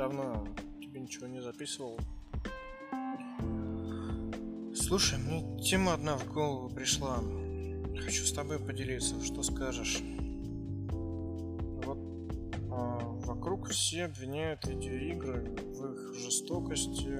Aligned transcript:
давно 0.00 0.46
тебе 0.80 0.98
ничего 0.98 1.26
не 1.26 1.42
записывал. 1.42 1.98
Слушай, 4.74 5.18
мне 5.18 5.60
тема 5.60 5.92
одна 5.92 6.16
в 6.16 6.26
голову 6.32 6.70
пришла. 6.70 7.18
Хочу 8.02 8.24
с 8.24 8.32
тобой 8.32 8.58
поделиться, 8.58 9.22
что 9.22 9.42
скажешь. 9.42 10.00
Вот 11.84 11.98
а, 12.70 12.98
вокруг 13.26 13.68
все 13.68 14.06
обвиняют 14.06 14.66
видеоигры 14.66 15.54
в 15.74 15.92
их 15.92 16.14
жестокости, 16.14 17.18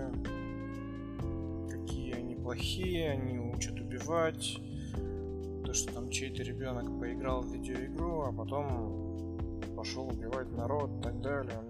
какие 1.69 2.15
они 2.15 2.35
плохие, 2.35 3.11
они 3.11 3.39
учат 3.39 3.79
убивать, 3.79 4.57
то, 5.67 5.75
что 5.75 5.93
там 5.93 6.09
чей-то 6.09 6.43
ребенок 6.43 6.99
поиграл 6.99 7.43
в 7.43 7.53
видеоигру, 7.53 8.23
а 8.23 8.33
потом 8.33 9.71
пошел 9.77 10.09
убивать 10.09 10.51
народ 10.53 10.91
и 10.99 11.03
так 11.03 11.21
далее. 11.21 11.61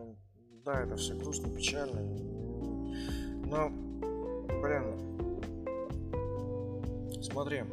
Ну, 0.70 0.76
да, 0.76 0.82
это 0.82 0.96
все 0.96 1.14
грустно, 1.14 1.48
печально. 1.48 2.00
Но, 3.44 3.70
блин, 4.62 4.94
смотри, 7.22 7.64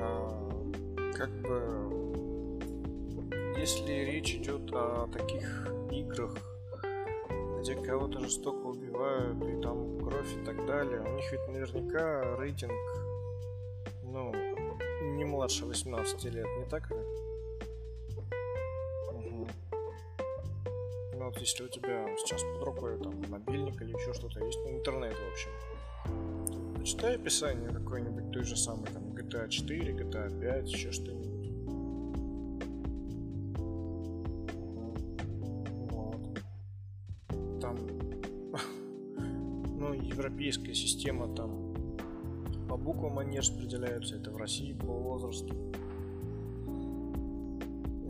а, 0.00 0.72
как 1.14 1.30
бы, 1.42 1.60
если 3.56 3.92
речь 3.92 4.34
идет 4.34 4.72
о 4.72 5.08
таких 5.12 5.68
играх, 5.92 6.36
где 7.60 7.76
кого-то 7.76 8.18
жестоко 8.20 8.66
убивают, 8.66 9.42
и 9.44 9.62
там 9.62 10.00
кровь 10.00 10.36
и 10.36 10.44
так 10.44 10.66
далее, 10.66 11.02
у 11.02 11.14
них 11.14 11.30
ведь 11.30 11.48
наверняка 11.48 12.36
рейтинг, 12.36 12.72
ну, 14.02 14.32
не 15.14 15.24
младше 15.24 15.64
18 15.64 16.24
лет, 16.24 16.46
не 16.58 16.64
так 16.64 16.90
ли? 16.90 17.25
Вот 21.26 21.38
если 21.38 21.64
у 21.64 21.68
тебя 21.68 22.06
сейчас 22.18 22.40
под 22.44 22.62
рукой 22.62 22.96
там 23.02 23.12
мобильник 23.28 23.82
или 23.82 23.90
еще 23.90 24.12
что-то 24.12 24.38
есть, 24.44 24.60
ну 24.62 24.70
интернет 24.70 25.16
в 25.16 25.32
общем. 25.32 25.50
Почитай 26.78 27.16
описание 27.16 27.68
какой-нибудь 27.68 28.30
той 28.30 28.44
же 28.44 28.56
самой 28.56 28.86
там 28.92 29.02
GTA 29.08 29.48
4, 29.48 29.92
GTA 29.92 30.40
5, 30.40 30.68
еще 30.68 30.92
что-нибудь. 30.92 31.50
Вот. 35.90 36.38
Там 37.60 37.76
ну, 39.80 39.94
европейская 39.94 40.74
система 40.74 41.34
там 41.34 41.74
по 42.68 42.76
буквам 42.76 43.18
они 43.18 43.40
распределяются, 43.40 44.14
это 44.14 44.30
в 44.30 44.36
России 44.36 44.74
по 44.74 44.92
возрасту. 44.92 45.52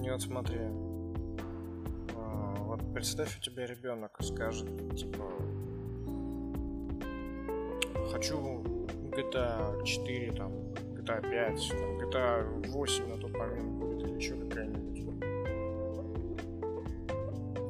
Не 0.02 0.12
вот 0.12 0.20
смотри. 0.20 0.60
Представь, 2.96 3.36
у 3.36 3.40
тебя 3.42 3.66
ребенок 3.66 4.16
скажет, 4.22 4.66
типа, 4.96 5.30
хочу 8.10 8.38
GTA 9.14 9.84
4, 9.84 10.32
там, 10.32 10.50
GTA 10.94 11.20
5, 11.20 11.68
там, 11.68 11.98
GTA 11.98 12.70
8 12.70 13.06
на 13.06 13.18
тот 13.18 13.32
момент 13.32 13.68
будет, 13.72 14.02
или 14.02 14.14
еще 14.14 14.34
какая-нибудь. 14.36 15.00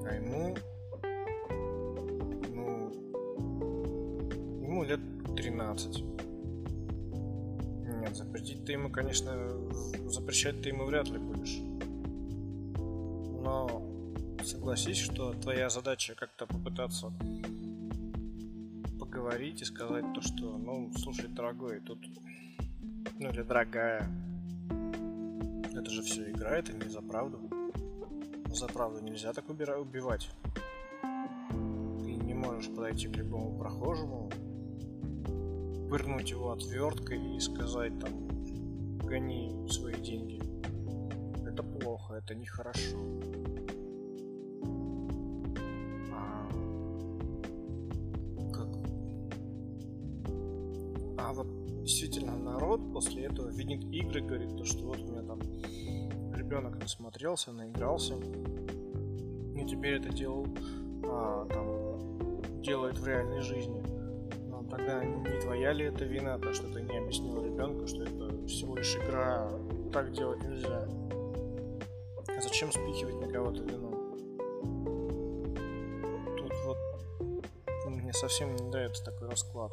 А 0.04 0.14
ему, 0.14 0.56
ну, 2.54 2.92
ему 4.62 4.84
лет 4.84 5.00
13 5.36 6.04
запретить 8.14 8.64
ты 8.64 8.74
ему, 8.74 8.90
конечно, 8.90 9.50
запрещать 10.06 10.62
ты 10.62 10.68
ему 10.68 10.84
вряд 10.84 11.08
ли 11.08 11.18
будешь. 11.18 11.75
Согласись, 14.46 14.98
что 14.98 15.32
твоя 15.32 15.68
задача 15.68 16.14
как-то 16.14 16.46
попытаться 16.46 17.12
поговорить 19.00 19.60
и 19.60 19.64
сказать 19.64 20.04
то, 20.14 20.22
что, 20.22 20.56
ну, 20.56 20.92
слушай, 20.98 21.26
дорогой, 21.26 21.80
тут, 21.80 21.98
ну 23.18 23.28
или 23.30 23.42
дорогая, 23.42 24.08
это 25.74 25.90
же 25.90 26.00
все 26.02 26.30
игра, 26.30 26.50
это 26.50 26.72
не 26.72 26.88
за 26.88 27.02
правду. 27.02 27.40
За 28.54 28.68
правду 28.68 29.00
нельзя 29.00 29.32
так 29.32 29.48
убивать. 29.48 30.30
Ты 32.04 32.14
не 32.14 32.34
можешь 32.34 32.72
подойти 32.72 33.08
к 33.08 33.16
любому 33.16 33.58
прохожему, 33.58 34.30
пырнуть 35.90 36.30
его 36.30 36.52
отверткой 36.52 37.36
и 37.36 37.40
сказать 37.40 37.98
там 37.98 38.28
гони 38.98 39.68
свои 39.68 39.96
деньги. 39.96 40.40
Это 41.44 41.64
плохо, 41.64 42.14
это 42.14 42.36
нехорошо. 42.36 42.96
А 51.26 51.32
вот 51.32 51.46
действительно 51.82 52.36
народ 52.36 52.80
после 52.92 53.24
этого 53.24 53.48
видит 53.48 53.84
игры, 53.92 54.20
говорит, 54.20 54.56
то, 54.56 54.64
что 54.64 54.84
вот 54.84 54.98
у 54.98 55.06
меня 55.06 55.22
там 55.22 55.40
ребенок 56.34 56.78
насмотрелся, 56.80 57.52
наигрался, 57.52 58.14
и 58.14 59.66
теперь 59.66 59.94
это 59.94 60.10
делал, 60.10 60.46
а, 61.04 61.46
там, 61.46 62.62
делает 62.62 62.98
в 62.98 63.06
реальной 63.06 63.40
жизни 63.40 63.82
тогда 64.68 65.04
не 65.04 65.40
твоя 65.40 65.72
ли 65.72 65.86
это 65.86 66.04
вина, 66.04 66.38
то, 66.38 66.52
что 66.52 66.68
ты 66.72 66.82
не 66.82 66.98
объяснил 66.98 67.42
ребенку, 67.44 67.86
что 67.86 68.02
это 68.02 68.46
всего 68.46 68.76
лишь 68.76 68.96
игра, 68.96 69.50
так 69.92 70.12
делать 70.12 70.42
нельзя. 70.42 70.88
А 72.28 72.40
зачем 72.40 72.70
спихивать 72.70 73.20
на 73.20 73.32
кого-то 73.32 73.62
вину? 73.62 73.90
Тут 76.36 76.52
вот 76.64 76.78
мне 77.86 78.12
совсем 78.12 78.54
не 78.56 78.64
нравится 78.64 79.04
такой 79.04 79.28
расклад. 79.28 79.72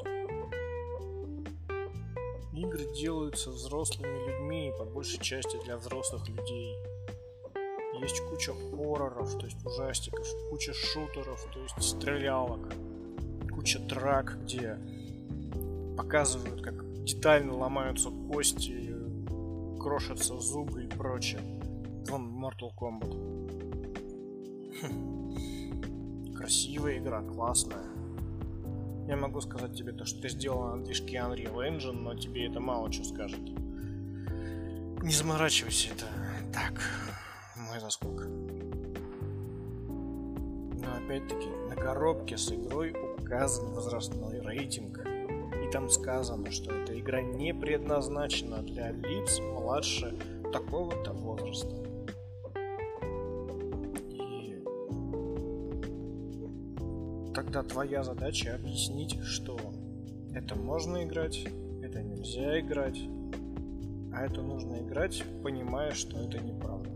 Игры 2.55 2.85
делаются 2.93 3.49
взрослыми 3.49 4.27
людьми, 4.27 4.73
по 4.77 4.85
большей 4.85 5.19
части 5.19 5.57
для 5.63 5.77
взрослых 5.77 6.27
людей. 6.29 6.77
Есть 7.99 8.21
куча 8.29 8.53
хорроров, 8.53 9.37
то 9.37 9.45
есть 9.45 9.65
ужастиков, 9.65 10.27
куча 10.49 10.73
шутеров, 10.73 11.45
то 11.53 11.59
есть 11.59 11.81
стрелялок 11.81 12.73
куча 13.63 13.79
драк, 13.79 14.37
где 14.43 14.77
показывают, 15.95 16.61
как 16.61 17.03
детально 17.05 17.55
ломаются 17.55 18.09
кости, 18.09 18.93
крошатся 19.79 20.37
зубы 20.39 20.83
и 20.83 20.87
прочее. 20.87 21.39
Вон 22.09 22.27
Mortal 22.27 22.71
Kombat. 22.77 23.13
Хм. 24.81 26.35
Красивая 26.35 26.97
игра, 26.97 27.21
классная. 27.21 27.92
Я 29.13 29.17
могу 29.17 29.41
сказать 29.41 29.75
тебе 29.75 29.91
то, 29.91 30.05
что 30.05 30.23
ты 30.23 30.29
сделала 30.29 30.73
на 30.73 30.83
движке 30.83 31.17
Unreal 31.17 31.53
Engine, 31.57 31.91
но 31.91 32.15
тебе 32.15 32.47
это 32.47 32.59
мало 32.59 32.91
что 32.91 33.03
скажет. 33.03 33.41
Не 35.03 35.11
заморачивайся, 35.13 35.89
это 35.93 36.05
так, 36.51 36.81
мой 37.55 37.79
заскок. 37.79 38.25
Но 39.87 40.95
опять-таки, 40.97 41.47
на 41.69 41.75
коробке 41.75 42.37
с 42.37 42.51
игрой 42.51 42.95
указан 43.19 43.71
возрастной 43.75 44.41
рейтинг. 44.41 45.05
И 45.05 45.71
там 45.71 45.91
сказано, 45.91 46.49
что 46.49 46.73
эта 46.73 46.99
игра 46.99 47.21
не 47.21 47.53
предназначена 47.53 48.63
для 48.63 48.89
лиц 48.89 49.39
младше 49.39 50.17
такого-то 50.51 51.13
возраста. 51.13 51.92
Тогда 57.33 57.63
твоя 57.63 58.03
задача 58.03 58.55
объяснить, 58.55 59.19
что 59.23 59.59
это 60.33 60.55
можно 60.55 61.03
играть, 61.03 61.45
это 61.81 62.01
нельзя 62.01 62.59
играть, 62.59 62.99
а 64.13 64.25
это 64.25 64.41
нужно 64.41 64.77
играть, 64.81 65.23
понимая, 65.41 65.93
что 65.93 66.19
это 66.19 66.39
неправда. 66.39 66.89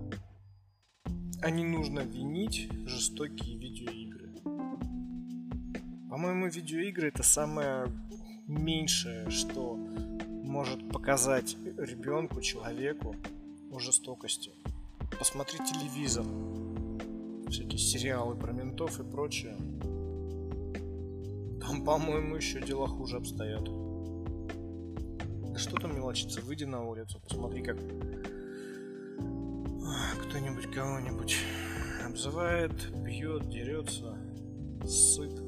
А 1.41 1.49
не 1.49 1.63
нужно 1.63 2.01
винить 2.01 2.69
жестокие 2.85 3.57
видеоигры. 3.57 4.29
По-моему, 6.09 6.47
видеоигры 6.47 7.09
это 7.09 7.23
самое 7.23 7.87
меньшее, 8.47 9.29
что 9.29 9.75
может 9.75 10.89
показать 10.89 11.57
ребенку, 11.77 12.41
человеку 12.41 13.15
о 13.71 13.79
жестокости. 13.79 14.51
Посмотри 15.19 15.57
телевизор, 15.59 16.25
всякие 17.49 17.77
сериалы 17.79 18.35
про 18.35 18.51
ментов 18.51 18.99
и 18.99 19.03
прочее. 19.03 19.55
Там, 21.67 21.83
по-моему, 21.83 22.37
еще 22.37 22.61
дела 22.61 22.87
хуже 22.87 23.17
обстоят. 23.17 23.65
Да 25.51 25.59
что 25.59 25.75
там 25.75 25.93
мелочиться, 25.93 26.39
выйди 26.39 26.63
на 26.63 26.81
улицу, 26.81 27.19
посмотри, 27.21 27.61
как 27.61 27.75
кто-нибудь 30.21 30.71
кого-нибудь 30.73 31.35
обзывает, 32.05 32.89
бьет, 33.03 33.49
дерется, 33.49 34.17
сыт 34.85 35.41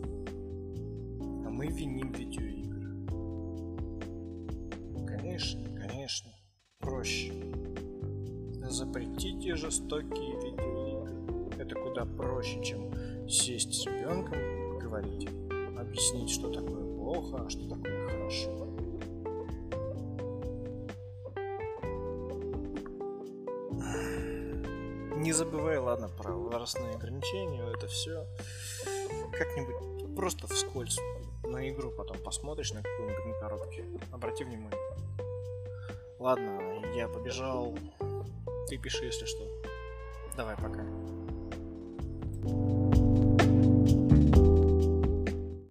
мы 1.60 1.68
виним 1.68 2.12
видеоигры. 2.14 3.06
Конечно, 5.06 5.62
конечно, 5.78 6.32
проще. 6.80 7.34
Запретите 8.70 9.56
жестокие 9.56 10.36
видеоигры. 10.38 11.62
Это 11.62 11.76
куда 11.76 12.06
проще, 12.06 12.64
чем 12.64 12.94
сесть 13.28 13.74
с 13.74 13.86
ребенком, 13.86 14.38
поговорить, 14.74 15.28
объяснить, 15.82 16.30
что 16.30 16.50
такое 16.50 16.84
плохо, 16.96 17.46
а 17.46 17.50
что 17.50 17.68
такое 17.70 18.08
хорошо. 18.08 18.66
Не 25.18 25.34
забывай, 25.34 25.78
ладно, 25.78 26.10
про 26.10 26.34
возрастные 26.34 26.96
ограничения, 26.96 27.64
это 27.76 27.88
все 27.88 28.26
как-нибудь 29.34 30.16
просто 30.16 30.48
вскользь 30.48 30.98
на 31.50 31.70
игру 31.70 31.92
потом 31.92 32.18
посмотришь 32.20 32.74
на 32.74 32.84
какую-нибудь 32.84 33.26
на 33.26 33.40
коробке. 33.40 33.86
Обрати 34.12 34.44
внимание. 34.44 34.80
Ладно, 36.20 36.86
я 36.94 37.08
побежал. 37.08 37.76
Ты 38.68 38.78
пиши, 38.78 39.06
если 39.06 39.26
что. 39.26 39.48
Давай, 40.36 40.56
пока. 40.56 40.86